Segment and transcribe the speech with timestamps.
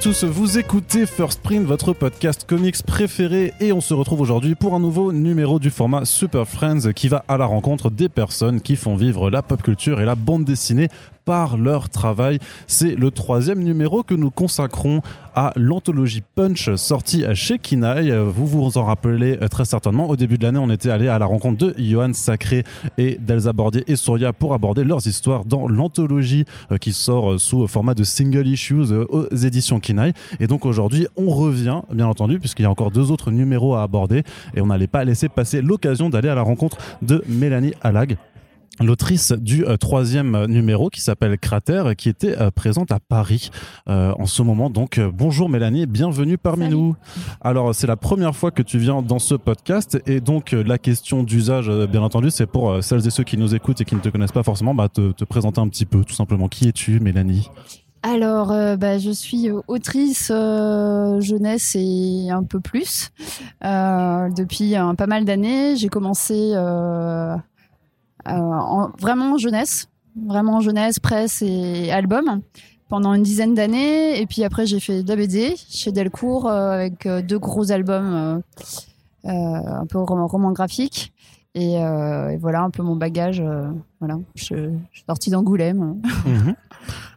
[0.00, 4.74] Tous, vous écoutez First Print, votre podcast comics préféré, et on se retrouve aujourd'hui pour
[4.74, 8.76] un nouveau numéro du format Super Friends qui va à la rencontre des personnes qui
[8.76, 10.88] font vivre la pop culture et la bande dessinée
[11.24, 12.38] par leur travail.
[12.66, 15.02] C'est le troisième numéro que nous consacrons
[15.34, 18.12] à l'anthologie Punch sortie chez Kinaï.
[18.12, 20.08] Vous vous en rappelez très certainement.
[20.08, 22.64] Au début de l'année, on était allé à la rencontre de Johan Sacré
[22.98, 27.66] et d'Elsa Bordier et Souria pour aborder leurs histoires dans l'anthologie euh, qui sort sous
[27.66, 30.12] format de single issues euh, aux éditions Kinaï.
[30.40, 33.82] Et donc aujourd'hui, on revient, bien entendu, puisqu'il y a encore deux autres numéros à
[33.82, 34.22] aborder
[34.54, 38.16] et on n'allait pas laisser passer l'occasion d'aller à la rencontre de Mélanie Alag
[38.80, 43.50] l'autrice du euh, troisième numéro qui s'appelle Cratère qui était euh, présente à Paris
[43.88, 44.70] euh, en ce moment.
[44.70, 46.96] Donc bonjour Mélanie, bienvenue parmi nous.
[47.40, 51.22] Alors c'est la première fois que tu viens dans ce podcast et donc la question
[51.22, 54.08] d'usage bien entendu c'est pour celles et ceux qui nous écoutent et qui ne te
[54.08, 56.48] connaissent pas forcément bah, te, te présenter un petit peu tout simplement.
[56.48, 57.48] Qui es-tu Mélanie?
[58.04, 63.10] Alors, bah, je suis autrice jeunesse et un peu plus
[63.62, 65.76] depuis pas mal d'années.
[65.76, 66.54] J'ai commencé
[68.26, 69.88] en, vraiment jeunesse,
[70.26, 72.40] vraiment jeunesse, presse et album
[72.88, 74.20] pendant une dizaine d'années.
[74.20, 77.72] Et puis après, j'ai fait de la BD chez Delcourt euh, avec euh, deux gros
[77.72, 78.42] albums
[79.24, 81.12] un peu roman, graphique.
[81.54, 81.76] Et,
[82.40, 83.42] voilà un peu mon bagage.
[84.00, 86.00] voilà, je, suis sortie d'Angoulême.
[86.26, 86.54] Mhm.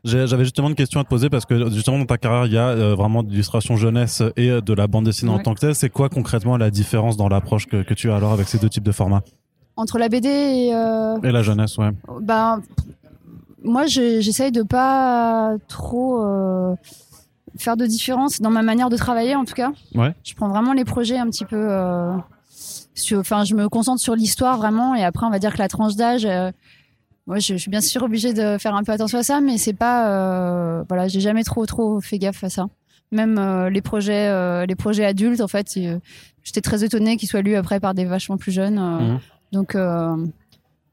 [0.04, 2.58] J'avais justement une question à te poser parce que justement dans ta carrière, il y
[2.58, 5.76] a vraiment d'illustration jeunesse et de la bande dessinée en tant que telle.
[5.76, 8.70] C'est quoi concrètement la différence dans l'approche que, que, tu as alors avec ces deux
[8.70, 9.24] types de formats?
[9.78, 11.90] Entre la BD et, euh, et la jeunesse, ouais.
[12.22, 12.62] Ben,
[13.64, 16.76] moi, j'essaye de pas trop euh,
[17.58, 19.72] faire de différence dans ma manière de travailler, en tout cas.
[19.94, 20.14] Ouais.
[20.24, 21.68] Je prends vraiment les projets un petit peu.
[21.70, 22.16] Euh,
[23.14, 25.96] enfin, je me concentre sur l'histoire vraiment, et après, on va dire que la tranche
[25.96, 26.26] d'âge.
[27.28, 29.58] moi, je, je, suis bien sûr obligée de faire un peu attention à ça, mais
[29.58, 30.84] c'est pas.
[30.88, 32.68] voilà, j'ai jamais trop trop fait gaffe à ça.
[33.12, 35.78] Même les projets, les projets adultes, en fait,
[36.44, 38.80] j'étais très étonnée qu'ils soient lus après par des vachement plus jeunes.
[38.80, 39.20] Mmh.
[39.52, 40.16] Donc, euh,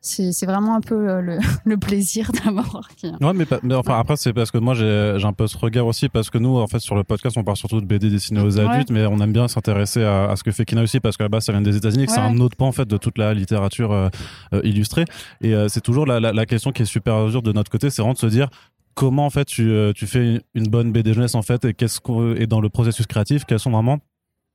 [0.03, 2.89] c'est vraiment un peu le, le plaisir d'avoir.
[3.03, 6.09] Ouais, mais, mais, enfin après c'est parce que moi j'ai un peu ce regard aussi
[6.09, 8.59] parce que nous en fait sur le podcast on parle surtout de BD dessinées aux
[8.59, 11.23] adultes, mais on aime bien s'intéresser à, à, ce que fait Kina aussi parce que
[11.23, 13.33] là-bas ça vient des États-Unis, que c'est un autre pan en fait de toute la
[13.33, 14.09] littérature euh,
[14.55, 15.05] euh, illustrée.
[15.41, 18.03] Et c'est toujours la, la, la, question qui est super dure de notre côté, c'est
[18.03, 18.49] vraiment de se dire
[18.95, 22.01] comment en fait tu, tu fais une bonne BD jeunesse en fait et qu'est-ce
[22.37, 24.01] et dans le processus créatif quels sont vraiment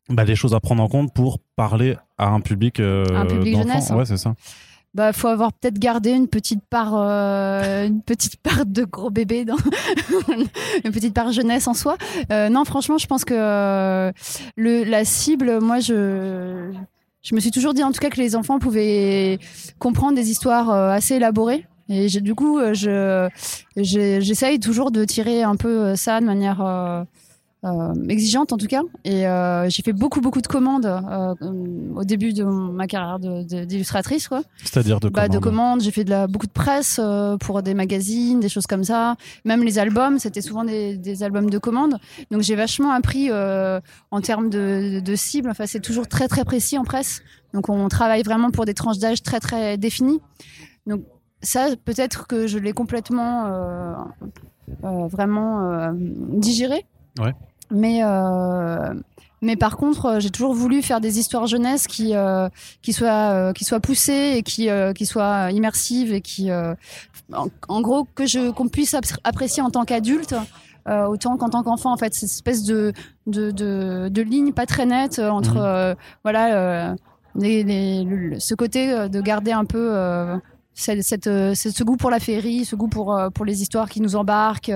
[0.10, 3.58] bah, des choses à prendre en compte pour parler à un public, euh, un public
[3.58, 3.92] jeunesse.
[3.92, 3.98] Hein.
[3.98, 4.36] Ouais, c'est ça.
[4.98, 9.46] Bah, faut avoir peut-être gardé une petite part, euh, une petite part de gros bébé
[9.46, 9.58] dans
[10.84, 11.98] une petite part jeunesse en soi.
[12.32, 14.12] Euh, non, franchement, je pense que euh,
[14.56, 16.72] le, la cible, moi, je,
[17.22, 19.38] je me suis toujours dit en tout cas que les enfants pouvaient
[19.78, 21.68] comprendre des histoires assez élaborées.
[21.90, 23.30] Et du coup, je,
[23.76, 27.06] j'essaye toujours de tirer un peu ça de manière
[27.66, 28.84] euh, exigeante en tout cas.
[29.04, 31.34] Et euh, j'ai fait beaucoup beaucoup de commandes euh,
[31.96, 34.30] au début de ma carrière d'illustratrice.
[34.64, 35.34] C'est-à-dire de bah, commandes.
[35.34, 35.82] De commandes.
[35.82, 37.02] J'ai fait de la, beaucoup de presse
[37.40, 39.16] pour des magazines, des choses comme ça.
[39.44, 41.98] Même les albums, c'était souvent des, des, albums de commandes.
[42.30, 45.50] Donc j'ai vachement appris en termes de, de cible.
[45.50, 47.24] Enfin, c'est toujours très très précis en presse.
[47.56, 50.22] Donc on travaille vraiment pour des tranches d'âge très très définies.
[50.86, 51.02] Donc
[51.42, 54.06] ça, peut-être que je l'ai complètement
[54.84, 55.92] vraiment
[56.30, 56.86] digéré.
[57.20, 57.34] Ouais.
[57.72, 58.94] Mais euh,
[59.42, 62.50] mais par contre, euh, j'ai toujours voulu faire des histoires jeunesse qui euh,
[62.82, 67.82] qui soient euh, qui soient poussées et qui qui soient immersives et qui en, en,
[67.82, 70.36] gros que je qu'on puisse apprécier en tant qu'adulte
[70.88, 72.94] autant qu'en tant qu'enfant en fait cette espèce de
[73.28, 75.96] de de, de ligne pas très nette entre mmh.
[76.24, 76.96] voilà
[77.36, 80.40] les, les, ce côté de garder un peu
[80.80, 84.16] cette, cette, ce goût pour la féerie, ce goût pour, pour les histoires qui nous
[84.16, 84.72] embarquent.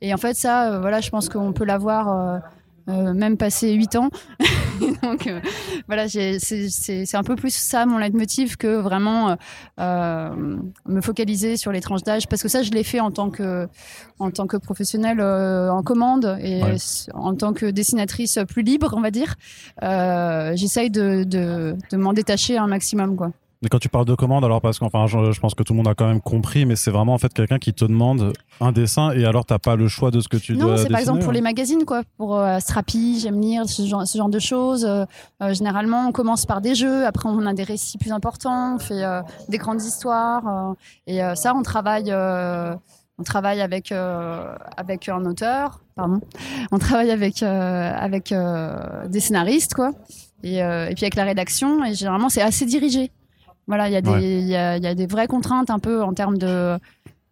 [0.00, 2.42] Et en fait, ça, voilà, je pense qu'on peut l'avoir
[2.88, 4.10] euh, même passé 8 ans.
[5.02, 5.40] Donc euh,
[5.86, 9.36] voilà, c'est un peu plus ça mon leitmotiv que vraiment
[9.80, 10.56] euh,
[10.86, 13.68] me focaliser sur les tranches d'âge parce que ça je l'ai fait en tant que
[14.18, 16.60] en tant que professionnelle en commande et
[17.14, 19.36] en tant que dessinatrice plus libre on va dire.
[19.80, 23.30] J'essaye de, de, de m'en détacher un maximum quoi.
[23.64, 25.78] Mais quand tu parles de commande, alors parce qu'enfin, je, je, pense que tout le
[25.78, 28.72] monde a quand même compris, mais c'est vraiment en fait quelqu'un qui te demande un
[28.72, 30.76] dessin et alors t'as pas le choix de ce que tu non, dois.
[30.76, 32.02] Non, c'est par exemple pour les magazines, quoi.
[32.18, 34.84] Pour euh, Strapi, j'aime lire ce genre, ce genre de choses.
[34.84, 35.06] Euh,
[35.42, 38.78] euh, généralement, on commence par des jeux, après on a des récits plus importants, on
[38.78, 40.74] fait euh, des grandes histoires,
[41.06, 42.12] et ça, on travaille.
[42.12, 46.20] on travaille avec avec un auteur, pardon.
[46.70, 48.34] On travaille avec avec
[49.08, 49.92] des scénaristes, quoi.
[50.42, 53.10] Et, et puis avec la rédaction, et généralement c'est assez dirigé.
[53.66, 56.02] Voilà, il y, a des, il y, a, y a des vraies contraintes un peu
[56.02, 56.78] en termes de,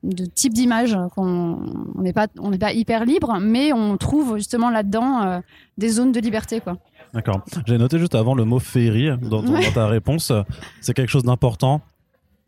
[0.02, 1.58] de type d'image qu'on
[1.94, 5.40] on n'est pas on n'est pas hyper libre, mais on trouve justement là-dedans euh,
[5.78, 6.78] des zones de liberté, quoi.
[7.12, 7.42] D'accord.
[7.66, 9.66] J'ai noté juste avant le mot féerie dans, dans- Ouais.
[9.66, 10.32] dans ta réponse.
[10.80, 11.82] C'est quelque chose d'important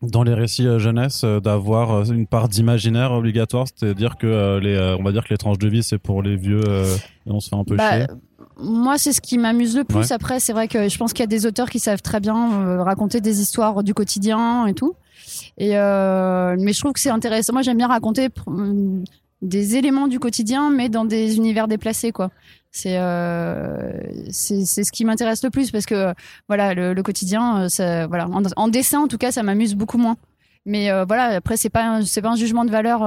[0.01, 5.03] dans les récits euh, jeunesse euh, d'avoir une part d'imaginaire obligatoire, c'est-à-dire que les, on
[5.03, 6.63] va dire que les tranches de vie c'est pour les vieux
[7.27, 8.07] et on se fait un peu Bah, chier.
[8.59, 9.99] Moi, c'est ce qui m'amuse le plus.
[9.99, 10.12] Ouais.
[10.12, 12.53] Après, c'est vrai que je pense qu'il y a des auteurs qui savent très bien
[12.62, 14.95] euh, raconter des histoires du quotidien et tout.
[15.59, 17.53] Et euh, mais je trouve que c'est intéressant.
[17.53, 19.05] Moi, j'aime bien raconter pr-
[19.43, 22.31] des éléments du quotidien, mais dans des univers déplacés, quoi.
[22.71, 23.93] C'est euh,
[24.31, 26.12] c'est ce qui m'intéresse le plus parce que
[26.49, 29.75] voilà, le, le quotidien, euh, ça, voilà, en, en dessin en tout cas, ça m'amuse
[29.75, 30.17] beaucoup moins.
[30.67, 33.01] Mais euh, voilà, après, c'est pas c'est pas un jugement de valeur.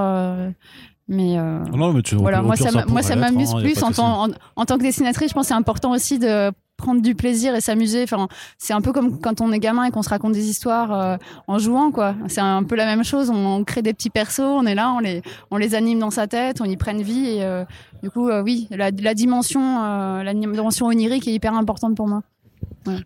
[1.08, 4.26] Mais euh, Non, mais tu, voilà, moi ça, moi ça m'amuse hein, plus en tant,
[4.26, 5.30] en, en tant que dessinatrice.
[5.30, 8.04] Je pense que c'est important aussi de prendre du plaisir et s'amuser.
[8.04, 8.28] Enfin,
[8.58, 11.18] c'est un peu comme quand on est gamin et qu'on se raconte des histoires euh,
[11.48, 12.14] en jouant, quoi.
[12.28, 13.30] C'est un peu la même chose.
[13.30, 16.28] On crée des petits persos, on est là, on les, on les anime dans sa
[16.28, 17.28] tête, on y prenne vie.
[17.28, 17.64] Et euh,
[18.04, 19.82] du coup, oui, la, la dimension,
[20.24, 22.22] la dimension onirique est hyper importante pour moi.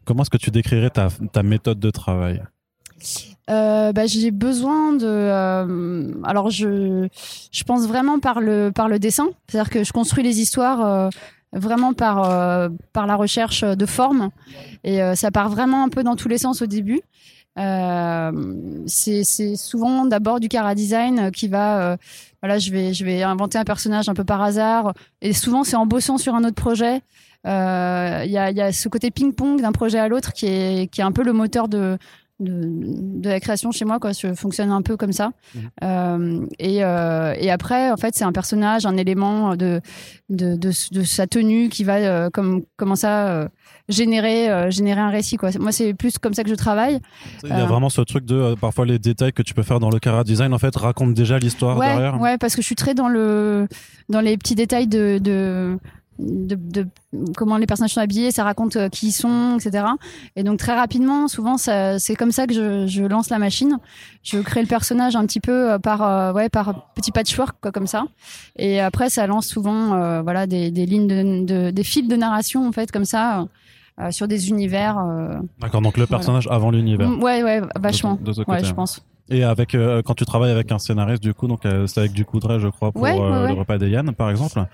[0.05, 2.43] Comment est-ce que tu décrirais ta, ta méthode de travail?
[3.49, 5.05] Euh, bah, j'ai besoin de.
[5.05, 7.07] euh, alors, je,
[7.51, 9.29] je pense vraiment par le, par le dessin.
[9.47, 11.09] C'est-à-dire que je construis les histoires euh,
[11.53, 14.29] vraiment par, par la recherche de forme.
[14.83, 17.01] Et ça part vraiment un peu dans tous les sens au début.
[18.85, 21.97] C'est souvent d'abord du cara design euh, qui va.
[22.41, 24.93] voilà, je vais, je vais inventer un personnage un peu par hasard.
[25.21, 27.01] Et souvent, c'est en bossant sur un autre projet.
[27.43, 31.01] Il y, a, y a ce côté ping-pong d'un projet à l'autre qui est, qui
[31.01, 31.97] est un peu le moteur de,
[32.41, 32.61] de,
[33.21, 35.61] de la création chez moi quoi je fonctionne un peu comme ça Mhm.
[35.83, 39.79] Euh, et, euh, et après en fait c'est un personnage un élément de
[40.29, 43.47] de, de, de sa tenue qui va euh, comme comment ça euh,
[43.89, 46.99] générer générer un récit quoi moi c'est plus comme ça que je travaille
[47.43, 49.89] Il y a vraiment ce truc de parfois les détails que tu peux faire dans
[49.89, 52.19] le cara design en fait racontent déjà l'histoire ouais derrière.
[52.19, 53.67] ouais parce que je suis très dans le
[54.09, 55.77] dans les petits détails de, de
[56.19, 56.87] de, de
[57.35, 59.85] comment les personnages sont habillés, ça raconte euh, qui ils sont, etc.
[60.35, 63.77] Et donc très rapidement, souvent, ça- c'est comme ça que je, je lance la machine.
[64.23, 67.71] Je crée le personnage un petit peu euh, par euh, ouais par petit patchwork quoi,
[67.71, 68.03] comme ça.
[68.57, 72.67] Et après, ça lance souvent voilà des, des lignes de, de- des fils de narration
[72.67, 73.45] en fait comme ça
[74.09, 74.95] sur des univers.
[75.59, 76.17] D'accord, donc le Voilà.
[76.17, 77.07] personnage avant l'univers.
[77.09, 78.17] mm, ouais ouais vachement.
[78.21, 78.73] De, Ouais, côté, je hein.
[78.75, 79.03] pense.
[79.29, 82.11] Et avec euh, quand tu travailles avec un scénariste du coup, donc euh, c'est avec
[82.11, 83.53] du Coudray, je crois, pour Ouais, ouais, euh, ouais.
[83.53, 84.65] le repas des Yann, par exemple.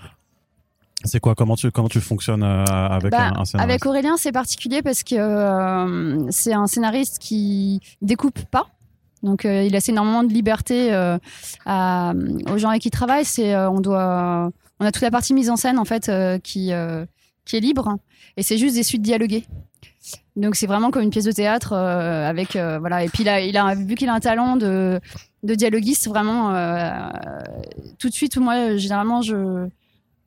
[1.08, 4.16] C'est quoi Comment tu comment tu fonctionnes euh, avec Bah, un, un scénariste Avec Aurélien,
[4.18, 8.68] c'est particulier parce que euh, c'est un scénariste qui découpe pas.
[9.24, 11.18] Donc, euh, il laisse énormément de liberté euh,
[11.66, 12.14] à-
[12.52, 13.26] aux gens avec qui il travaille.
[13.26, 16.12] C'est, on doit, on a toute la partie mise en scène en fait
[16.44, 16.72] qui
[17.46, 17.96] qui est libre
[18.36, 19.46] et c'est juste des suites dialoguées.
[20.36, 23.04] Donc, c'est vraiment comme une pièce de théâtre avec voilà.
[23.04, 25.00] Et puis a, il a vu qu'il a un talent de
[25.44, 26.52] de dialoguiste vraiment.
[28.00, 29.68] tout de suite, moi, généralement, je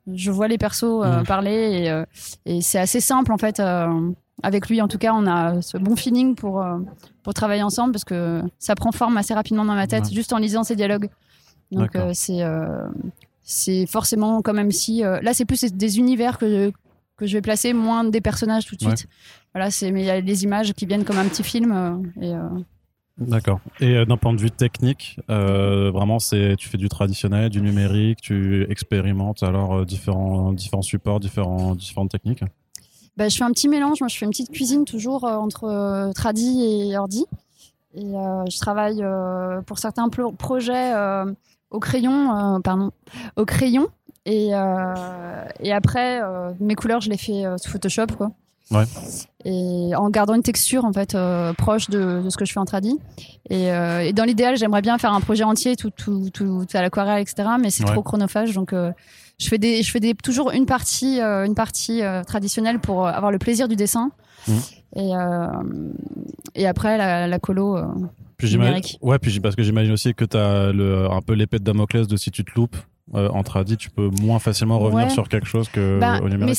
[0.07, 1.25] je vois les persos euh, Mhm.
[1.25, 2.05] parler et, euh,
[2.45, 3.59] et c'est assez simple en fait.
[3.59, 4.11] euh,
[4.43, 6.79] avec lui, en tout cas, on a ce bon feeling pour, euh,
[7.21, 10.13] pour travailler ensemble parce que ça prend forme assez rapidement dans ma tête, Ouais.
[10.13, 11.09] juste en lisant ces dialogues.
[11.71, 12.41] Donc, c'est
[13.43, 15.01] c'est forcément quand même si.
[15.01, 16.71] là, c'est plus des univers que,
[17.17, 18.95] que je vais placer, moins des personnages tout de Ouais.
[18.95, 19.07] suite.
[19.53, 21.71] Voilà, c'est mais il y a des images qui viennent comme un petit film.
[22.21, 22.31] et,
[23.27, 23.59] D'accord.
[23.79, 27.61] Et euh, d'un point de vue technique, euh, vraiment, c'est tu fais du traditionnel, du
[27.61, 32.43] numérique, tu expérimentes alors euh, différents différents supports, différents différentes techniques?
[33.17, 33.99] Bah, je fais un petit mélange.
[34.01, 37.25] Moi, je fais une petite cuisine toujours entre euh, tradi et ordi.
[37.93, 39.03] Et je travaille
[39.65, 40.93] pour certains projets
[41.71, 42.91] au crayon, pardon,
[43.35, 43.89] au crayon.
[44.25, 46.21] Et, après,
[46.61, 48.31] mes couleurs, je les fais sous Photoshop.
[48.71, 48.85] Ouais.
[49.43, 52.59] Et en gardant une texture en fait euh, proche de, de ce que je fais
[52.59, 52.97] en tradi.
[53.49, 56.81] Et, euh, et dans l'idéal, j'aimerais bien faire un projet entier, tout, tout, tout, à
[56.81, 57.49] l'aquarelle, etc.
[57.59, 57.91] Mais c'est Ouais.
[57.91, 58.91] trop chronophage, donc euh,
[59.39, 63.39] je fais des, je fais des, toujours une partie, une partie traditionnelle pour avoir le
[63.39, 64.11] plaisir du dessin.
[64.47, 64.59] Mhm.
[64.97, 65.11] Et,
[66.61, 67.77] et après la, la colo.
[68.37, 68.97] Puis Numérique.
[69.01, 72.07] ouais, puis parce que j'imagine aussi que tu as le, un peu l'épée de Damoclès
[72.07, 72.75] de si tu te loupes
[73.15, 75.09] euh, en tradi, tu peux moins facilement revenir Ouais.
[75.13, 76.55] sur quelque chose que Bah, au numérique.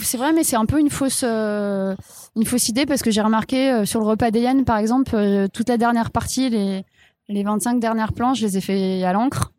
[0.00, 1.94] c'est vrai, mais c'est un peu une fausse, euh,
[2.36, 5.12] une fausse idée parce que j'ai remarqué euh, sur le repas des Yann, par exemple,
[5.14, 6.84] euh, toute la dernière partie, les,
[7.28, 9.52] les 25 dernières planches, je les ai fait à l'encre.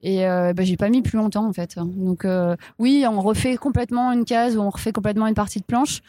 [0.00, 1.74] Et bah, j'ai pas mis plus longtemps en fait.
[1.76, 2.24] Donc
[2.78, 6.02] oui, on refait complètement une case ou on refait complètement une partie de planche,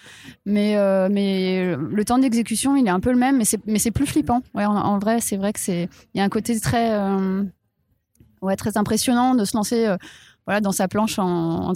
[0.45, 0.75] mais
[1.09, 4.05] mais le temps d'exécution il est un peu le même, mais c'est mais c'est plus
[4.05, 4.41] flippant.
[4.53, 6.91] Ouais, en, en vrai, c'est vrai que c'est il y a un côté très
[8.41, 9.97] ouais très impressionnant de se lancer euh,
[10.45, 11.73] voilà dans sa planche en, en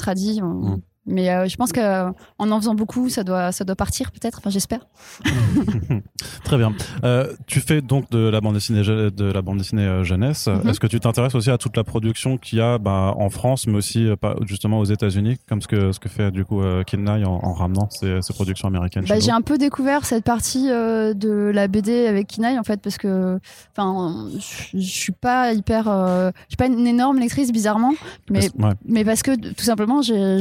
[0.75, 0.82] Mm.
[1.06, 4.38] Mais euh, je pense que en en faisant beaucoup, ça doit, ça doit partir peut-être.
[4.40, 4.88] Enfin, j'espère.
[6.44, 6.74] Très bien.
[7.04, 10.48] Euh, tu fais donc de la bande dessinée, de la bande dessinée euh, jeunesse.
[10.48, 10.70] Mhm.
[10.70, 13.68] Est-ce que tu t'intéresses aussi à toute la production qu'il y a bah, en France,
[13.68, 16.84] mais aussi euh, justement aux États-Unis, comme ce que ce que fait du coup euh,
[16.84, 20.70] Kidney en, en ramenant ces, ces productions américaines Bah, j'ai un peu découvert cette partie
[20.70, 23.40] euh, de la BD avec Kinaï en fait parce que
[23.76, 24.28] enfin
[24.74, 27.94] je suis pas hyper euh, je suis pas une énorme lectrice bizarrement
[28.30, 28.72] mais ouais.
[28.86, 30.40] mais parce que tout simplement j'ai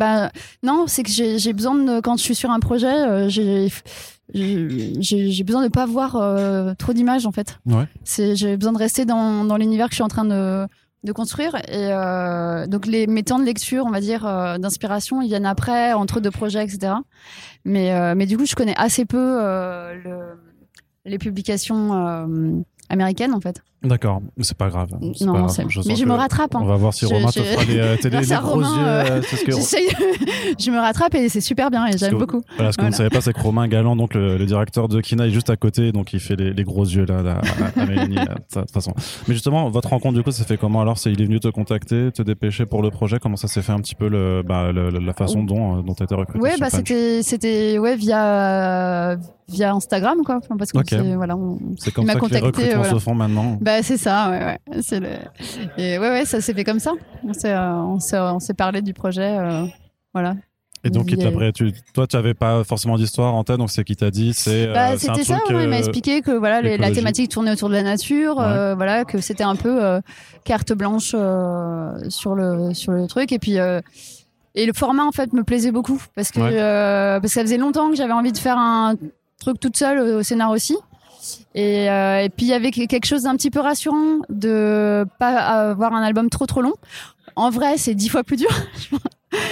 [0.00, 0.30] Bah
[0.62, 3.28] non c'est que j'ai besoin de quand je suis sur un projet euh,
[4.32, 7.58] j'ai besoin de pas voir euh, trop d'images en fait.
[7.66, 7.84] Ouais.
[8.34, 10.66] j'ai besoin de rester dans dans l'univers que je suis en train de
[11.02, 11.54] de construire.
[11.68, 15.46] Et euh, donc les mes temps de lecture on va dire euh, d'inspiration ils viennent
[15.46, 16.94] après entre deux projets etc
[17.64, 19.18] mais mais du coup je connais assez peu
[20.04, 20.38] le-
[21.04, 24.88] les publications américaines en fait D'accord, c'est pas grave.
[25.00, 25.66] non pas grave.
[25.68, 26.60] Je mais je me rattrape hein.
[26.62, 28.86] On va voir si Je- Romain te fera des, euh, des- gros Romain, yeux.
[28.86, 29.52] euh, euh, c'est ce que-
[30.58, 32.42] je me rattrape et c'est super bien et j'aime beaucoup.
[32.56, 32.96] Voilà, ce que vous ne Voilà.
[32.96, 35.56] savez pas, c'est que Romain Galland, donc le, le directeur de Kina, est juste à
[35.56, 37.40] côté, donc il fait les, les gros yeux là, là,
[37.74, 38.92] à, à Mélanie, euh, de toute façon.
[39.28, 40.98] Mais justement, votre rencontre du coup, ça fait comment alors?
[40.98, 43.18] C'est il est venu te contacter, te dépêcher pour le projet?
[43.18, 45.94] Comment ça s'est fait un petit peu le, bah, le- la façon dont euh, dont
[45.94, 49.16] t'as été recruté Ouais, bah c'était c'était ouais via
[49.48, 50.86] via Instagram quoi, parce que Ok.
[50.90, 52.90] c'est- voilà, on- C'est comme il ça que les recrutements voilà.
[52.90, 53.58] se font maintenant?
[53.60, 54.82] bah c'est ça, ouais, ouais.
[54.82, 55.08] C'est le
[55.76, 56.92] et ouais ouais, ça s'est fait comme ça.
[57.26, 59.64] On s'est euh, on s'est on s'est parlé du projet, euh,
[60.14, 60.34] voilà.
[60.82, 63.84] Et donc, il t'appelait- tu, toi, tu n'avais pas forcément d'histoire en tête, donc c'est
[63.84, 66.30] qui t'a dit, c'est euh, Bah, un c'était ça, truc, ouais, il m'a expliqué que
[66.30, 69.84] voilà, les- la thématique tournait autour de la nature, euh, voilà, que c'était un peu
[69.84, 70.00] euh,
[70.44, 71.10] carte blanche
[72.08, 73.56] sur le sur le truc et puis
[74.54, 76.56] et le format en fait me plaisait beaucoup parce que Ouais.
[77.20, 78.94] parce que ça faisait longtemps que j'avais envie de faire un
[79.38, 80.76] truc toute seule au, au scénar aussi.
[81.54, 85.36] Et, euh, et puis il y avait quelque chose d'un petit peu rassurant de pas
[85.70, 86.74] avoir un album trop trop long.
[87.36, 88.48] En vrai, c'est dix fois plus dur.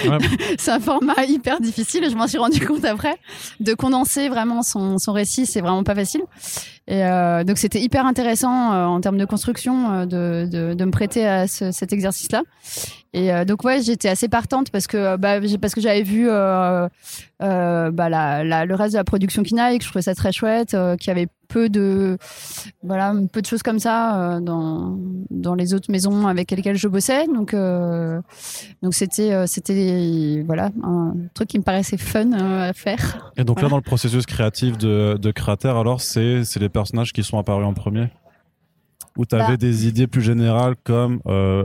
[0.05, 0.17] Ouais.
[0.59, 3.15] c'est un format hyper difficile et je m'en suis rendu compte après.
[3.61, 6.21] De condenser vraiment son, son récit, c'est vraiment pas facile.
[6.87, 10.85] Et euh, donc c'était hyper intéressant euh, en termes de construction euh, de, de, de
[10.85, 12.43] me prêter à ce- cet exercice-là.
[13.13, 16.27] Et euh, donc ouais, j'étais assez partante parce que bah, j'ai- parce que j'avais vu
[16.29, 16.89] euh,
[17.41, 20.33] euh, bah, la, la- le reste de la production Kinaï, que je trouvais ça très
[20.33, 22.17] chouette, euh, qu'il y avait peu de
[22.83, 24.97] voilà peu de choses comme ça euh, dans
[25.29, 27.27] dans les autres maisons avec lesquelles je bossais.
[27.27, 28.21] Donc euh,
[28.81, 33.33] donc c'était euh, c'était voilà un truc qui me paraissait fun à faire.
[33.35, 37.11] Et donc là, dans le processus créatif de, de Cratère, alors, c'est c'est les personnages
[37.11, 38.07] qui sont apparus en premier?
[39.17, 39.57] Ou tu avais Bah.
[39.57, 41.19] des idées plus générales comme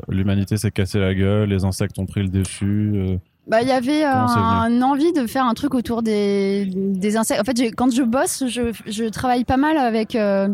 [0.08, 4.04] l'humanité s'est cassée la gueule, les insectes ont pris le dessus Bah, il y avait
[4.04, 7.40] euh, un envie de faire un truc autour des, des insectes.
[7.40, 10.48] En fait, quand je bosse, je, je travaille pas mal avec, euh,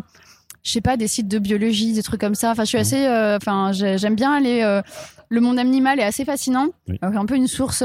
[0.65, 2.51] je sais pas, des sites de biologie, des trucs comme ça.
[2.51, 2.83] Enfin, je suis Mhm.
[2.83, 4.63] assez, euh, enfin, j'ai- j'aime bien aller.
[4.63, 4.83] euh,
[5.29, 6.67] le monde animal est assez fascinant.
[6.89, 6.99] Oui.
[7.05, 7.85] Euh, un peu une source.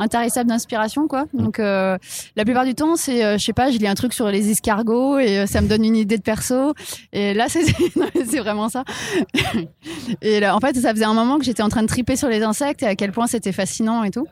[0.00, 1.26] Intarissable d'inspiration quoi.
[1.32, 1.44] Mhm.
[1.44, 1.96] donc euh,
[2.36, 4.50] la plupart du temps c'est euh, je sais pas je lis un truc sur les
[4.50, 6.74] escargots et euh, ça me donne une idée de perso.
[7.12, 7.64] Et là c'est
[8.26, 8.84] c'est vraiment ça.
[10.22, 12.28] Et là, en fait ça faisait un moment que j'étais en train de triper sur
[12.28, 14.26] les insectes et à quel point c'était fascinant et tout.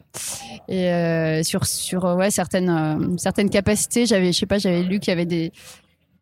[0.68, 4.98] Et euh, sur sur ouais certaines euh, certaines capacités j'avais je sais pas j'avais lu
[5.00, 5.52] qu'il y avait des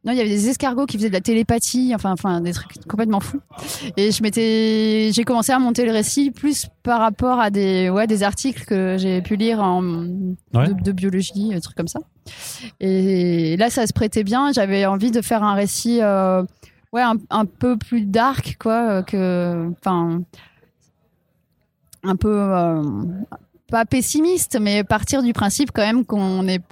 [0.06, 2.78] non, il y avait des escargots qui faisaient de la télépathie, enfin, enfin, des trucs
[2.88, 3.40] complètement fous.
[3.96, 8.06] Et je m'étais, j'ai commencé à monter le récit plus par rapport à des, ouais,
[8.06, 9.82] des articles que j'ai pu lire en,
[10.54, 10.68] Ouais.
[10.68, 11.98] de, de biologie, des trucs comme ça.
[12.80, 14.52] Et là, ça se prêtait bien.
[14.52, 16.42] J'avais envie de faire un récit, euh,
[16.92, 20.22] ouais, un, un peu plus dark, quoi, euh, que, enfin,
[22.04, 22.82] un peu, euh,
[23.68, 26.62] pas pessimiste, mais partir du principe quand même qu'on est,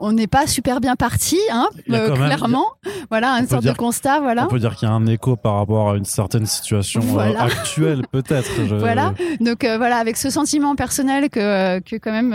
[0.00, 2.66] on n'est pas super bien parti, hein, euh, même- clairement.
[3.10, 4.44] Voilà, une sorte dire- de constat, voilà.
[4.44, 7.32] On peut dire qu'il y a un écho par rapport à une certaine situation euh,
[7.38, 8.50] actuelle, peut-être.
[8.68, 9.12] je- Voilà.
[9.40, 12.34] Donc euh, voilà, avec ce sentiment personnel que, que quand même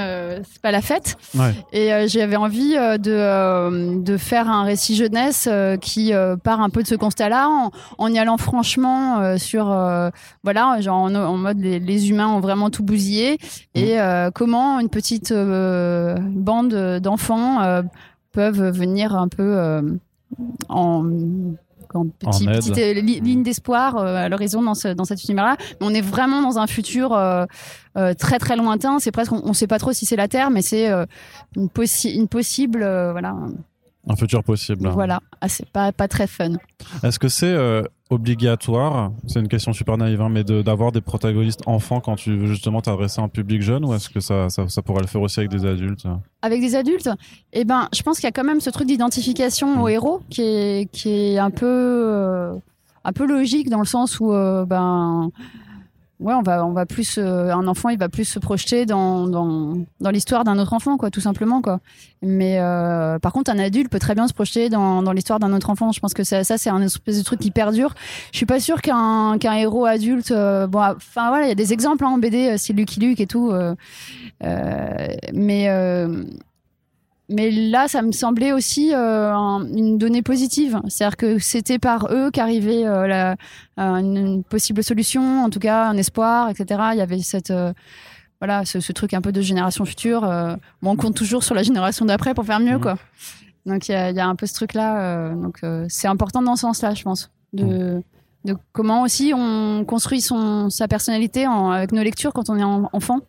[0.52, 1.18] c'est pas la fête.
[1.38, 1.54] Ouais.
[1.74, 5.50] Et j'avais envie de, de faire un récit jeunesse
[5.82, 6.12] qui
[6.44, 9.66] part un peu de ce constat-là, en, en y allant franchement sur,
[10.44, 13.38] voilà, genre en, en mode les, les humains ont vraiment tout bousillé
[13.76, 17.82] et euh, comment une petite bande d'enfants euh,
[18.32, 19.82] peuvent venir un peu euh,
[20.70, 21.06] en
[21.94, 25.24] en petit, En petite euh, li- ligne d'espoir euh, à l'horizon dans, ce, dans cet
[25.24, 25.56] univers-là.
[25.80, 27.46] Mais on est vraiment dans un futur euh,
[28.18, 29.00] très très lointain.
[29.00, 30.92] C'est presque, on ne sait pas trop si c'est la Terre, mais c'est
[31.56, 33.36] une, possi- une possible, voilà,
[34.08, 34.88] Un futur possible.
[34.90, 36.54] voilà, Ah, c'est pas pas très fun.
[37.04, 37.82] Est-ce que c'est euh,
[38.12, 39.12] obligatoire?
[39.28, 42.48] C'est une question super naïve, hein, mais de- d'avoir des protagonistes enfants quand tu veux
[42.48, 45.22] justement t'adresser à un public jeune ou est-ce que ça, ça, ça pourrait le faire
[45.22, 46.06] aussi avec des adultes?
[46.42, 47.10] Avec des adultes,
[47.54, 49.90] eh ben, je pense qu'il y a quand même ce truc d'identification au Mm.
[49.90, 52.54] héros qui est qui est un peu euh,
[53.04, 55.32] un peu logique dans le sens où euh, ben
[56.20, 59.28] ouais, on va, on va plus, euh, un enfant, il va plus se projeter dans,
[59.28, 61.80] dans, dans l'histoire d'un autre enfant, quoi, tout simplement, quoi.
[62.22, 65.54] Mais euh, par contre, un adulte peut très bien se projeter dans, dans l'histoire d'un
[65.54, 65.92] autre enfant.
[65.92, 67.94] Je pense que ça, ça c'est un espèce de truc qui perdure.
[68.32, 71.74] Je suis pas sûre qu'un héros adulte, euh, bon, enfin voilà, il y a des
[71.74, 73.54] exemples hein, en BD, c'est Lucky Luke et tout,
[75.34, 75.70] mais
[77.28, 80.80] mais là, ça me semblait aussi euh, une donnée positive.
[80.88, 83.36] C'est-à-dire que c'était par eux qu'arrivait euh, la,
[83.78, 86.82] une possible solution, en tout cas un espoir, etc.
[86.94, 87.74] Il y avait cette euh,
[88.40, 90.30] voilà ce, truc un peu de génération future.
[90.84, 92.82] on compte toujours sur la génération d'après pour faire mieux, mmh.
[92.82, 92.98] quoi.
[93.66, 95.34] Donc il y a, un peu ce truc-là.
[95.34, 98.04] donc c'est important dans ce sens-là, je pense, de, mmh.
[98.44, 103.22] de comment aussi on construit son sa personnalité avec nos lectures quand on est enfant.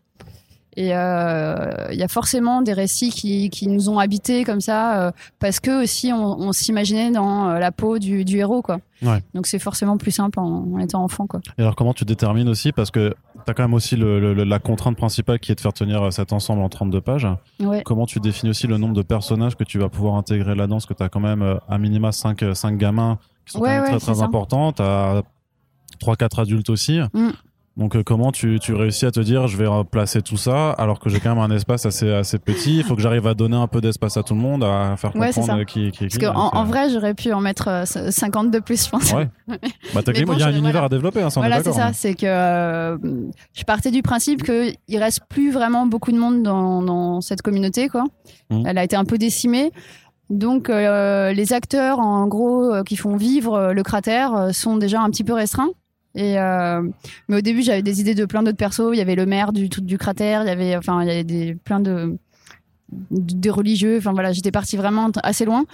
[0.77, 5.01] Et euh, il y a forcément des récits qui, qui nous ont habités comme ça,
[5.01, 8.81] euh, parce que aussi on, on s'imaginait dans euh, la peau du, du héros, quoi.
[9.01, 9.23] Ouais.
[9.33, 11.41] Donc c'est forcément plus simple en, étant enfant, quoi.
[11.57, 13.15] Et alors comment tu détermines aussi, parce que
[13.47, 16.35] tu as quand même aussi le, la contrainte principale qui est de faire tenir cet
[16.35, 17.29] ensemble en 32 pages.
[17.59, 17.83] Ouais.
[17.87, 20.87] Comment tu définis aussi le nombre de personnages que tu vas pouvoir intégrer là-dedans, parce
[20.87, 24.21] que tu as quand même à minima 5, 5 gamins qui sont ouais, très très
[24.21, 25.23] importants, tu as
[26.03, 27.01] 3-4 adultes aussi.
[27.15, 27.31] Mm.
[27.77, 30.99] Donc euh, comment tu, tu réussis à te dire je vais placer tout ça alors
[30.99, 32.79] que j'ai quand même un espace assez assez petit.
[32.79, 35.13] Il faut que j'arrive à donner un peu d'espace à tout le monde, à faire
[35.13, 36.19] comprendre qui, qui, qui.
[36.19, 39.13] Parce qu'en en vrai j'aurais pu en mettre 50 euh, de plus, je pense.
[39.13, 39.29] Ouais.
[39.95, 41.21] bah il y a un univers à développer.
[41.21, 41.89] Hein, voilà c'est ça.
[41.89, 41.93] Hein.
[41.93, 42.97] C'est que euh,
[43.53, 47.43] je partais du principe que il reste plus vraiment beaucoup de monde dans, dans cette
[47.43, 48.05] communauté quoi.
[48.49, 48.65] Mmh.
[48.67, 49.71] Elle a été un peu décimée.
[50.31, 55.35] Donc les acteurs en gros qui font vivre le cratère sont déjà un petit peu
[55.35, 55.71] restreints.
[56.17, 56.83] Et euh,
[57.29, 58.91] mais au début, j'avais des idées de plein d'autres persos.
[58.93, 60.43] Il y avait le maire du du cratère.
[60.43, 62.19] Il y avait, enfin, il y avait des plein de
[63.11, 63.99] des religieux.
[63.99, 65.65] Enfin voilà, j'étais partie vraiment assez loin.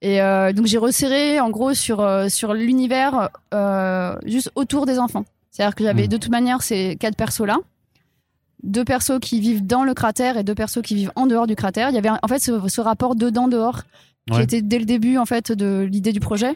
[0.00, 4.98] Et euh, donc j'ai resserré en gros sur euh, sur l'univers euh, juste autour des
[4.98, 5.24] enfants.
[5.50, 6.08] C'est-à-dire que j'avais mmh.
[6.08, 7.58] de toute manière ces quatre persos là
[8.62, 11.56] deux persos qui vivent dans le cratère et deux persos qui vivent en dehors du
[11.56, 11.90] cratère.
[11.90, 13.82] Il y avait en fait ce, ce rapport dedans dehors
[14.30, 16.54] qui était dès le début en fait de l'idée du projet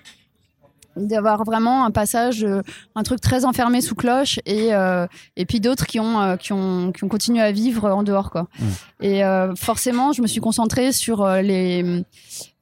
[0.97, 2.63] d'avoir vraiment un passage euh,
[2.95, 5.07] un truc très enfermé sous cloche et euh,
[5.37, 8.31] et puis d'autres qui ont euh, qui ont qui ont continué à vivre en dehors
[8.31, 8.49] quoi.
[8.59, 8.65] Mmh.
[9.03, 9.23] et
[9.57, 12.05] forcément je me suis concentrée sur les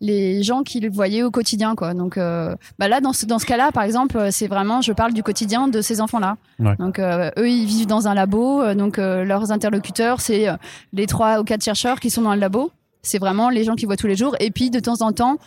[0.01, 1.94] les gens qui le voyaient au quotidien quoi.
[1.94, 5.23] Donc bah là dans ce dans ce cas-là par exemple c'est vraiment je parle du
[5.23, 6.37] quotidien de ces enfants là
[6.79, 10.49] donc eux ils vivent dans un labo donc leurs interlocuteurs c'est
[10.92, 12.70] les trois ou quatre chercheurs qui sont dans le labo.
[13.03, 14.35] C'est vraiment les gens qui voient tous les jours.
[14.40, 15.38] Et puis de temps en temps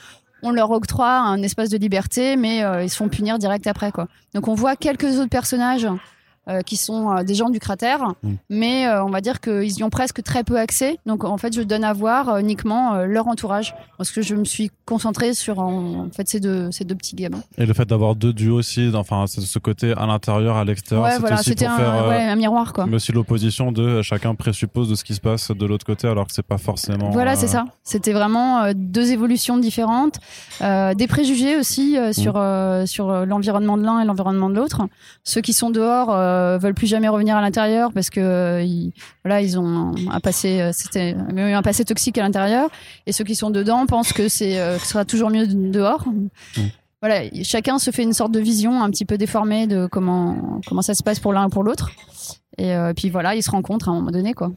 [0.43, 3.91] on leur octroie un espace de liberté, mais euh, ils se font punir direct après.
[3.91, 4.08] Quoi.
[4.34, 5.88] Donc on voit quelques autres personnages
[6.50, 8.34] euh, qui sont euh, des gens du cratère, mm.
[8.50, 10.98] mais euh, on va dire qu'ils y ont presque très peu accès.
[11.06, 14.72] Donc en fait, je donne à voir uniquement leur entourage, parce que je me suis
[14.86, 17.42] concentrée sur en, fait ces deux ces deux petits gamins.
[17.58, 21.20] Et le fait d'avoir deux duos aussi, enfin ce côté à l'intérieur, à l'extérieur, ouais,
[21.20, 22.86] voilà, c'était un, faire un miroir quoi.
[22.86, 26.28] Mais aussi l'opposition de chacun présuppose de ce qui se passe de l'autre côté, alors
[26.28, 27.10] que c'est pas forcément.
[27.10, 27.66] Voilà, c'est ça.
[27.84, 30.20] C'était vraiment deux évolutions différentes,
[30.62, 32.86] des préjugés aussi sur mm.
[32.88, 34.88] sur l'environnement de l'un et l'environnement de l'autre.
[35.26, 38.93] Ceux qui sont dehors euh, veulent plus jamais revenir à l'intérieur parce que euh, ils,
[39.23, 42.69] voilà ils ont un passé euh, c'était un passé toxique à l'intérieur
[43.06, 46.08] et ceux qui sont dedans pensent que c'est que ce sera toujours mieux dehors.
[46.08, 46.62] Mmh.
[47.02, 50.82] Voilà, chacun se fait une sorte de vision un petit peu déformée de comment comment
[50.82, 51.91] ça se passe pour l'un et pour l'autre.
[52.58, 54.52] Et puis voilà, ils se rencontrent à un moment donné quoi.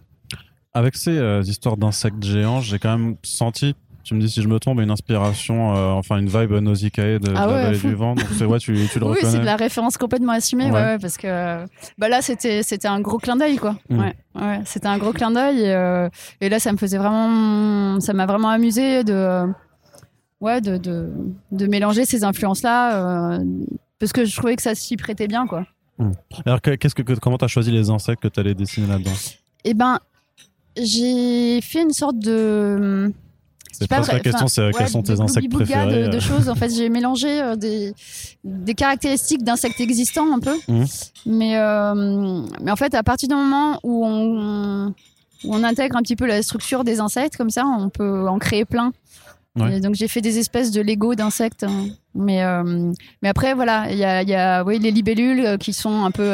[0.73, 4.59] Avec ces histoires d'insectes géants, j'ai quand même senti tu me dis si je me
[4.59, 8.15] trompe, une inspiration, euh, enfin une vibe Nausicaa de, ah la vallée du vent.
[8.15, 9.27] Donc c'est ouais, tu, tu le oui, reconnais.
[9.27, 10.99] Oui, c'est de la référence complètement assumée, ouais.
[10.99, 11.65] parce que
[11.99, 13.77] bah là c'était c'était un gros clin d'œil quoi.
[13.89, 14.01] Mm.
[14.01, 16.09] Ouais, ouais, c'était un gros clin d'œil et, euh,
[16.41, 19.47] et, là ça me faisait vraiment, ça m'a vraiment amusé de
[20.41, 21.13] ouais de, de,
[21.53, 23.45] de mélanger ces influences là euh,
[23.99, 25.67] parce que je trouvais que ça s'y prêtait bien quoi.
[25.99, 26.13] Mm.
[26.47, 29.13] Alors qu'est-ce que comment t'as choisi les insectes que t'allais dessiner là-dedans?
[29.65, 29.99] Eh ben
[30.77, 33.13] j'ai fait une sorte de
[33.73, 36.49] c'est pas la question, c'est quels sont tes insectes préférés de, de, euh choses.
[36.49, 37.95] En fait, j'ai mélangé euh, des,
[38.45, 40.85] des caractéristiques d'insectes existants un peu, mmh.
[41.27, 44.89] mais euh, mais en fait, à partir du moment où on,
[45.45, 48.39] où on intègre un petit peu la structure des insectes, comme ça, on peut en
[48.39, 48.93] créer plein.
[49.57, 51.89] Donc j'ai fait des espèces de Lego d'insectes, hein.
[52.15, 56.05] mais euh, mais après voilà, il y a y a oui les libellules qui sont
[56.05, 56.33] un peu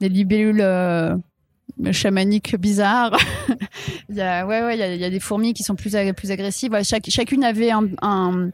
[0.00, 0.60] des libellules
[1.92, 3.16] chamanique bizarre.
[4.08, 5.74] il y a, ouais, ouais, il y a, il y a des fourmis qui sont
[5.74, 6.76] plus, plus agressives.
[6.82, 8.50] chaque, chacune avait un, un,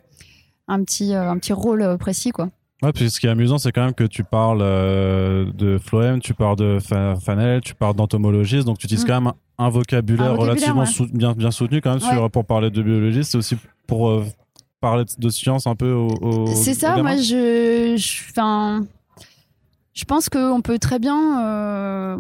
[0.69, 2.49] un, petit, euh, un petit rôle euh, précis, quoi.
[2.83, 6.21] Ouais, puis ce qui est amusant, c'est quand même que tu parles euh, de phloème,
[6.21, 9.09] tu parles de fanel, tu parles d'entomologiste, donc tu utilises mm.
[9.09, 13.31] quand même un vocabulaire, relativement bien, bien soutenu quand même sur, pour parler de biologiste.
[13.31, 14.23] C'est aussi pour
[14.81, 16.47] parler de science un peu au.
[16.55, 17.95] c'est ça, moi je.
[18.31, 18.85] Enfin
[19.97, 22.17] je pense qu'on peut très bien euh,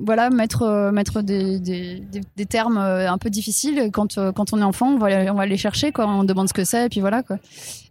[0.00, 2.02] voilà mettre euh, mettre des, des,
[2.36, 3.90] des, termes euh, un peu difficiles.
[3.92, 6.06] Quand quand on est enfant on va on va les chercher quoi.
[6.08, 7.36] On demande ce que c'est et puis voilà quoi.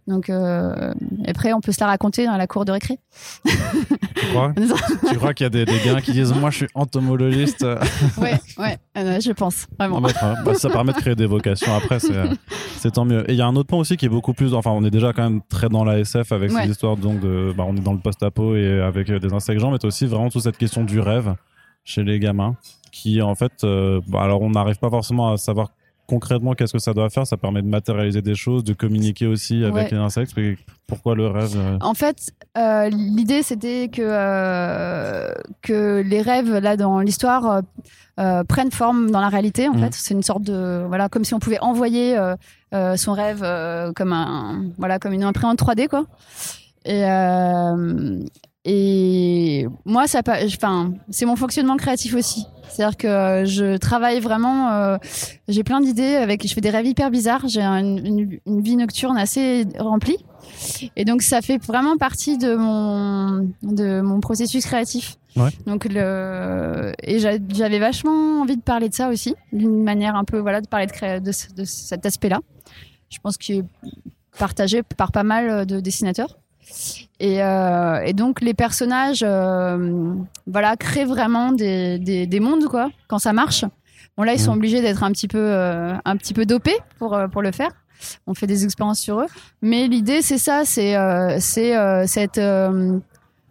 [0.06, 0.94] Donc euh,
[1.26, 2.98] après on peut se la raconter dans la cour de récré.
[3.44, 4.54] Tu crois
[5.10, 7.66] tu crois qu'il y a des, gars qui disent moi je suis entomologiste.
[8.18, 10.00] Ouais ouais je pense vraiment.
[10.00, 11.98] Bah, ça permet de créer des vocations après
[12.78, 13.28] c'est tant mieux.
[13.28, 14.90] Et il y a un autre point aussi qui est beaucoup plus enfin on est
[14.90, 17.80] déjà quand même très dans la SF avec ces histoires donc de bah, on est
[17.80, 21.00] dans le post-apo et avec des insectes gens, mais aussi vraiment toute cette question du
[21.00, 21.34] rêve
[21.86, 22.56] chez les gamins,
[22.92, 25.70] qui en fait, euh, bah, alors on n'arrive pas forcément à savoir
[26.06, 27.26] concrètement qu'est-ce que ça doit faire.
[27.26, 30.34] Ça permet de matérialiser des choses, de communiquer aussi avec les insectes.
[30.86, 37.00] Pourquoi le rêve euh En fait, euh, l'idée c'était que que les rêves là dans
[37.00, 37.62] l'histoire
[38.16, 39.68] prennent forme dans la réalité.
[39.68, 39.80] En mmh.
[39.80, 42.16] fait, c'est une sorte de voilà comme si on pouvait envoyer
[42.72, 43.40] son rêve
[43.94, 46.04] comme un voilà comme une imprimante 3D quoi.
[46.84, 47.02] Et,
[48.68, 52.46] et moi, ça, enfin, c'est mon fonctionnement créatif aussi.
[52.68, 54.96] C'est-à-dire que je travaille vraiment, euh,
[55.46, 57.46] j'ai plein d'idées avec, je fais des rêves hyper bizarres.
[57.46, 60.18] J'ai une, une, vie nocturne assez remplie,
[60.96, 65.14] et donc ça fait vraiment partie de mon de mon processus créatif.
[65.36, 65.50] Ouais.
[65.66, 70.38] Donc le et j'avais vachement envie de parler de ça aussi, d'une manière un peu
[70.38, 72.40] voilà de parler de, de, de cet aspect-là.
[73.10, 73.64] Je pense qu'il est
[74.36, 76.36] partagé par pas mal de dessinateurs.
[77.20, 80.14] Et, euh, et, donc les personnages, euh,
[80.46, 82.90] voilà, créent vraiment des, des, des, mondes quoi.
[83.08, 83.64] Quand ça marche,
[84.16, 84.58] bon là ils sont mmh.
[84.58, 87.70] obligés d'être un petit peu, euh, un petit peu dopés pour pour le faire.
[88.26, 89.26] On fait des expériences sur eux,
[89.62, 90.94] mais l'idée c'est ça, c'est
[91.40, 92.40] c'est cette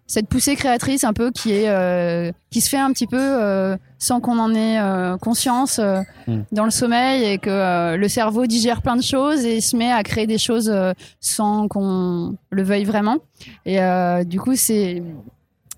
[0.07, 3.75] cette poussée créatrice un peu qui est euh, qui se fait un petit peu euh,
[3.97, 5.79] sans qu'on en ait euh, conscience
[6.27, 6.41] hmm.
[6.51, 10.03] dans le sommeil et que le cerveau digère plein de choses et se met à
[10.03, 10.71] créer des choses
[11.19, 13.17] sans qu'on le veuille vraiment
[13.65, 13.79] et
[14.25, 15.01] du coup c'est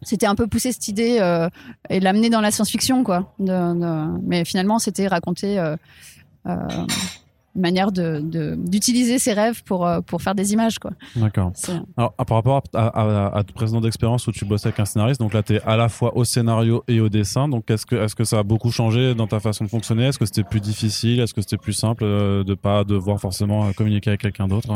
[0.04, 1.20] c'était un peu pousser cette idée
[1.90, 5.58] et l'amener dans la science-fiction quoi mais finalement c'était raconter
[7.58, 8.22] manière de
[8.56, 10.92] d'utiliser ses rêves pour euh, pour faire des images quoi.
[11.16, 11.52] D'accord.
[11.98, 15.20] Alors par rapport à, à, à, ton précédent d'expérience où tu bossais avec un scénariste,
[15.20, 17.50] donc là tu es à la fois au scénario et au dessin.
[17.50, 20.06] Donc est-ce que est-ce que ça a beaucoup changé dans ta façon de fonctionner?
[20.06, 21.20] Est-ce que c'était plus difficile?
[21.20, 24.70] Est-ce que c'était plus simple euh, de pas devoir forcément communiquer avec quelqu'un d'autre?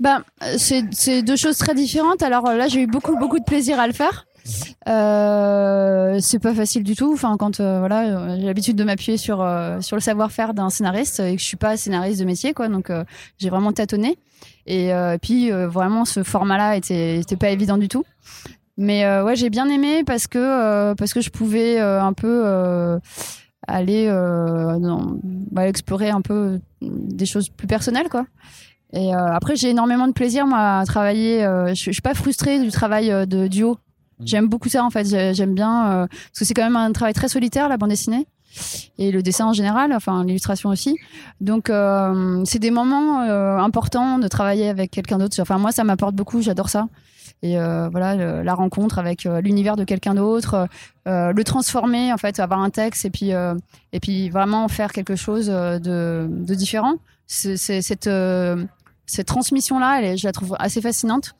[0.00, 0.22] Ben
[0.56, 2.22] c'est deux choses très différentes.
[2.22, 4.26] Alors là j'ai eu beaucoup beaucoup de plaisir à le faire.
[4.88, 7.12] Euh, c'est pas facile du tout.
[7.12, 10.70] Enfin, quand euh, voilà, euh, j'ai l'habitude de m'appuyer sur euh, sur le savoir-faire d'un
[10.70, 12.68] scénariste et que je suis pas scénariste de métier, quoi.
[12.68, 12.90] Donc
[13.38, 14.18] j'ai vraiment tâtonné.
[14.66, 18.04] Et puis vraiment, ce format-là était était pas évident du tout.
[18.76, 22.98] Mais ouais, j'ai bien aimé parce que parce que je pouvais un peu
[23.66, 24.08] aller
[25.50, 28.26] bah, explorer un peu des choses plus personnelles, quoi.
[28.92, 31.40] Et après, j'ai énormément de plaisir moi à travailler.
[31.40, 33.78] je, je suis pas frustrée du travail de duo.
[34.20, 35.34] J'aime beaucoup ça en fait.
[35.34, 38.26] J'aime bien euh, parce que c'est quand même un travail très solitaire la bande dessinée
[38.98, 40.96] et le dessin en général, enfin l'illustration aussi.
[41.40, 45.40] Donc euh, c'est des moments euh, importants de travailler avec quelqu'un d'autre.
[45.40, 46.88] Enfin moi ça m'apporte beaucoup, j'adore ça.
[47.42, 50.66] Et voilà la rencontre avec l'univers de quelqu'un d'autre,
[51.04, 53.32] le transformer en fait, avoir un texte et puis
[53.92, 56.94] et puis vraiment faire quelque chose de, de différent.
[57.26, 58.08] C'est cette
[59.04, 61.34] cette transmission là, je la trouve assez fascinante.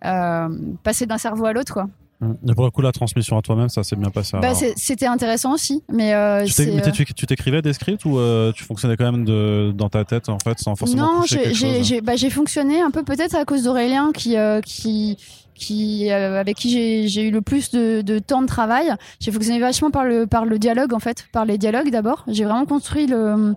[0.00, 1.88] passer d'un cerveau à l'autre quoi.
[2.22, 4.36] Et pour le coup, la transmission à toi-même, ça s'est bien passé.
[4.40, 8.96] Bah, c'était intéressant aussi, mais euh, euh tu t'écrivais des scripts ou euh, tu fonctionnais
[8.96, 12.90] quand même de, dans ta tête en fait sans forcément Non, j'ai bah, fonctionné un
[12.90, 15.16] peu peut-être à cause d'Aurélien qui euh, qui
[15.54, 18.92] qui avec qui j'ai eu le plus de, de temps de travail.
[19.18, 22.24] J'ai fonctionné vachement par le par le dialogue en fait, par les dialogues d'abord.
[22.28, 23.54] J'ai vraiment construit le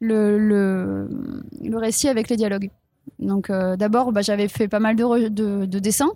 [0.00, 1.08] le, le
[1.62, 2.70] le récit avec les dialogues.
[3.20, 6.10] Donc d'abord, bah, j'avais fait pas mal de, de, de dessins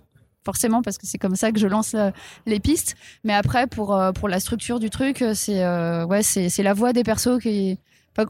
[0.49, 2.09] forcément parce que c'est comme ça que je lance euh,
[2.47, 2.95] les pistes.
[3.23, 5.63] Mais après, pour euh, pour la structure du truc, euh, c'est
[6.05, 7.77] ouais, c'est c'est la voix des persos qui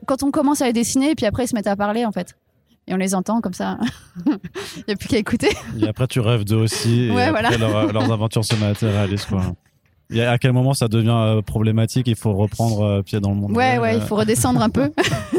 [0.05, 2.11] quand on commence à les dessiner, et puis après ils se mettent à parler en
[2.11, 2.35] fait.
[2.87, 3.77] Et on les entend comme ça.
[4.25, 5.49] Il n'y a plus qu'à écouter.
[5.79, 7.03] Et après, tu rêves d'eux aussi.
[7.03, 9.25] Et après, leurs aventures se matérialisent.
[9.25, 9.43] Quoi.
[10.11, 13.51] Et à quel moment ça devient problématique Il faut reprendre pied dans le monde.
[13.51, 14.91] Ouais, ouais, il faut redescendre un peu.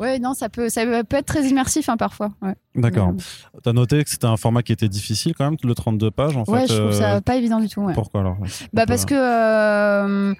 [0.00, 2.30] ouais, non, ça peut, ça peut être très immersif hein, parfois.
[2.42, 2.54] Ouais.
[2.74, 3.08] D'accord.
[3.10, 6.10] Euh, tu as noté que c'était un format qui était difficile quand même, le 32
[6.10, 6.74] pages en ouais, fait.
[6.74, 7.80] je trouve ça euh, pas évident du tout.
[7.82, 7.94] Ouais.
[7.94, 8.36] Pourquoi alors
[8.72, 10.34] Bah parce que euh,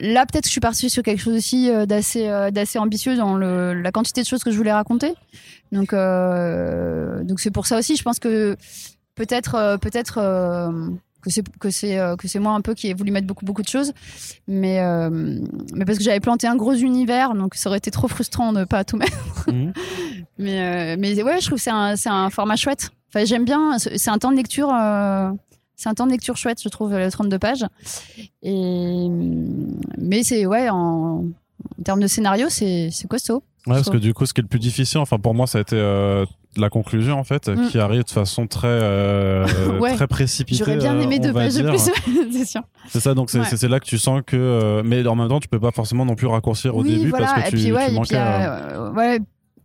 [0.00, 3.74] là peut-être que je suis partie sur quelque chose aussi d'assez d'assez ambitieux dans le,
[3.74, 5.12] la quantité de choses que je voulais raconter.
[5.72, 8.56] Donc donc c'est pour ça aussi, je pense que
[9.14, 10.18] peut-être peut-être
[11.22, 13.44] que c'est que c'est euh, que c'est moi un peu qui ai voulu mettre beaucoup
[13.44, 13.92] beaucoup de choses
[14.46, 15.08] mais euh,
[15.72, 18.64] mais parce que j'avais planté un gros univers donc ça aurait été trop frustrant de
[18.64, 19.72] pas tout mettre mhm.
[20.38, 23.44] mais euh, mais ouais je trouve que c'est un c'est un format chouette enfin j'aime
[23.44, 24.68] bien c'est un temps de lecture
[25.74, 27.66] c'est un temps de lecture chouette, je trouve, le 32 pages.
[28.42, 29.08] Et,
[29.98, 31.24] mais c'est, ouais, en,
[31.78, 33.42] en termes de scénario, c'est c'est costaud.
[33.66, 35.58] Ouais, parce que du coup, ce qui est le plus difficile, enfin pour moi, ça
[35.58, 37.68] a été euh, la conclusion en fait, Mm.
[37.68, 39.46] qui arrive de façon très euh,
[39.80, 39.94] Ouais.
[39.94, 40.58] très précipitée.
[40.64, 41.90] J'aurais bien aimé euh, deux pages de plus,
[42.32, 42.62] c'est sûr.
[42.88, 43.68] C'est ça, donc c'est Ouais.
[43.68, 46.14] là que tu sens que, euh, mais en même temps, tu peux pas forcément non
[46.16, 47.26] plus raccourcir au oui, début voilà.
[47.26, 48.08] parce que tu, et puis ouais, tu et manquais.
[48.08, 49.18] puis, euh, euh, ouais.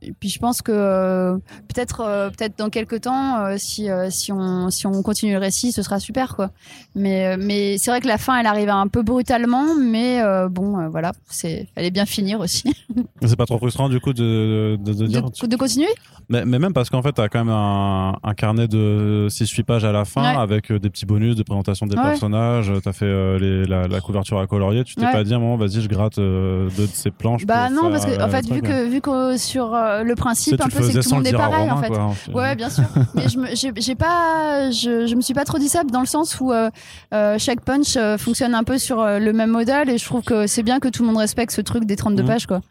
[0.03, 1.37] Et puis je pense que euh,
[1.73, 5.71] peut-être euh, peut-être dans quelques temps, euh, si si on si on continue le récit,
[5.71, 6.51] ce sera super quoi.
[6.93, 11.13] Mais mais c'est vrai que la fin, elle arrive un peu brutalement, mais bon, voilà,
[11.29, 12.71] c'est fallait bien finir aussi.
[13.25, 15.23] C'est pas trop frustrant du coup de, de, de dire.
[15.23, 15.87] de, de continuer?
[16.29, 19.85] Mais, mais même parce qu'en fait, t'as quand même un, un carnet de 6-8 pages
[19.85, 20.39] à la fin Ouais.
[20.41, 22.03] avec des petits bonus de présentation des Ouais.
[22.03, 22.71] personnages.
[22.83, 24.83] T'as fait les, la, la couverture à colorier.
[24.83, 25.11] Tu t'es Ouais.
[25.11, 27.45] pas dit, à un moment, vas-y, je gratte deux de ces planches.
[27.45, 30.61] Bah non, faire, parce que en fait, vu que vu que sur euh, le principe
[30.61, 31.87] un peu, c'est que tout le monde est pareil en fait.
[31.89, 32.13] quoi.
[32.33, 32.83] Ouais, bien sûr.
[33.15, 36.39] Mais je me- pas, je, je me suis pas trop dit ça dans le sens
[36.39, 36.69] où euh,
[37.13, 40.63] euh, chaque punch fonctionne un peu sur le même modèle et je trouve que c'est
[40.63, 42.27] bien que tout le monde respecte ce truc des 32 Mhm.
[42.27, 42.61] pages quoi.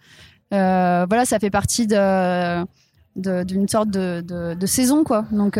[0.50, 2.64] Voilà, ça fait partie de
[3.16, 5.24] d'une sorte de, de, de saison quoi.
[5.32, 5.58] Donc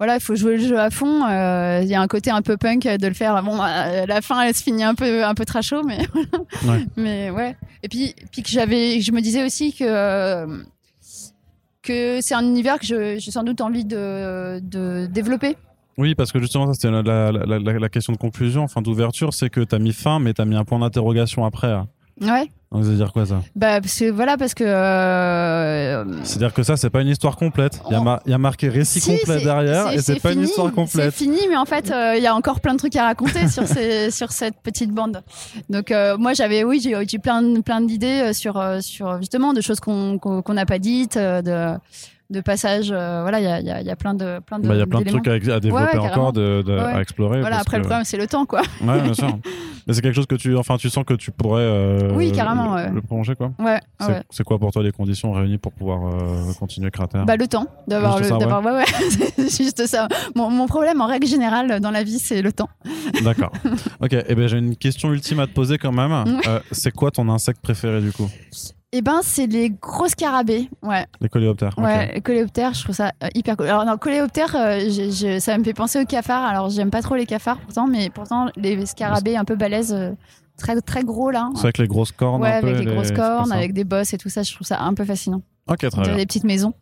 [0.00, 1.24] voilà, il faut jouer le jeu à fond.
[1.28, 3.40] Euh, Il y a un côté un peu punk de le faire.
[3.44, 5.98] Bon, euh, la fin, elle se finit un peu un peu trashot, mais
[6.66, 6.84] Ouais.
[6.96, 7.56] mais ouais.
[7.82, 10.46] Et puis puis que j'avais, je me disais aussi que euh,
[11.82, 15.56] que c'est un univers que j'ai sans doute envie de, de développer.
[15.98, 18.80] Oui, parce que justement, ça c'était la, la, la, la- la question de conclusion, enfin
[18.82, 21.72] d'ouverture, c'est que t'as mis fin, mais t'as mis un point d'interrogation après.
[21.72, 21.88] hein.
[22.22, 22.50] Ouais.
[22.72, 26.62] Donc, ça veut dire quoi ça Bah parce que voilà parce que euh, C'est-à-dire que
[26.62, 27.80] ça, c'est pas une histoire complète.
[27.88, 30.20] Il y, a On- mar- il y a marqué récit si, complet derrière, et c'est
[30.20, 31.10] pas une histoire complète.
[31.12, 33.48] C'est fini, mais en fait, euh, il y a encore plein de trucs à raconter
[33.48, 35.22] sur, ces, sur cette petite bande.
[35.68, 39.52] Donc, euh, moi, j'avais, oui, j'ai j'ai plein, plein d'idées euh, sur, euh, sur justement
[39.52, 41.74] de choses qu'on qu'on n'a pas dites, de,
[42.30, 42.90] de passages.
[42.92, 44.68] euh, voilà, il y a, y, a, y a plein de, plein de.
[44.68, 45.22] Bah, Il y a plein de d'éléments.
[45.22, 46.80] trucs à, à développer Ouais, ouais, encore, de, de- Ouais.
[46.80, 47.40] à explorer.
[47.40, 48.62] Voilà, après, le problème, c'est le temps, quoi.
[48.82, 49.28] Ouais, bien sûr.
[49.86, 51.62] Mais c'est quelque chose que tu, enfin, tu sens que tu pourrais.
[51.62, 53.50] euh, Oui, carrément, Le, prolonger, quoi.
[53.58, 53.80] Ouais,
[54.30, 57.66] C'est quoi pour toi les conditions réunies pour pouvoir euh, continuer Cratère Bah, le temps
[57.88, 58.84] d'avoir d'avoir, ouais, ouais,
[59.48, 60.06] c'est juste ça.
[60.36, 62.68] Mon, mon problème, en règle générale, dans la vie, c'est le temps.
[63.24, 63.50] D'accord.
[64.00, 64.12] ok.
[64.28, 66.12] Et ben j'ai une question ultime à te poser quand même.
[66.46, 68.28] Euh, c'est quoi ton insecte préféré du coup?
[68.92, 70.68] Eh ben, c'est les gros scarabées.
[70.82, 71.06] Ouais.
[71.20, 71.78] Les coléoptères.
[71.78, 73.66] Ouais, le coléoptère, je trouve ça euh, hyper cool.
[73.66, 76.44] Alors, non, coléoptère, euh, ça me fait penser aux cafards.
[76.44, 80.10] Alors, j'aime pas trop les cafards pourtant, mais pourtant, les scarabées un peu balèzes, euh,
[80.58, 81.50] très, très gros là.
[81.54, 82.42] C'est avec les grosses cornes.
[82.42, 84.66] Ouais, un peu, avec les grosses cornes, avec des bosses et tout ça, je trouve
[84.66, 85.42] ça un peu fascinant.
[85.70, 86.16] Ok, très bien.
[86.16, 86.74] des petites maisons.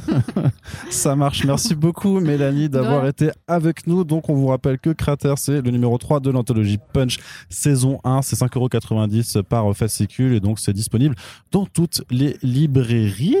[0.90, 1.44] Ça marche.
[1.44, 4.04] Merci beaucoup, Mélanie, d'avoir été avec nous.
[4.04, 7.18] Donc, on vous rappelle que Crater, c'est le numéro 3 de l'anthologie Punch
[7.50, 8.22] saison 1.
[8.22, 11.14] C'est 5,90€ par fascicule et donc c'est disponible
[11.52, 13.36] dans toutes les librairies.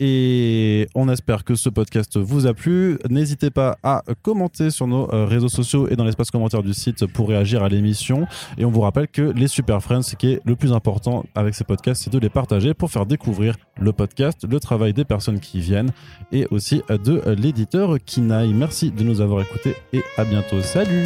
[0.00, 2.98] Et on espère que ce podcast vous a plu.
[3.08, 7.06] N'hésitez pas à commenter sur nos euh, réseaux sociaux et dans l'espace commentaire du site
[7.06, 8.26] pour réagir à l'émission.
[8.58, 11.54] Et on vous rappelle que les Super Friends, ce qui est le plus important avec
[11.54, 15.60] ces podcasts, c'est de les partager pour faire découvrir le le travail des personnes qui
[15.60, 15.92] viennent
[16.32, 18.52] et aussi de l'éditeur Kinaï.
[18.52, 20.60] Merci de nous avoir écoutés et à bientôt.
[20.62, 21.04] Salut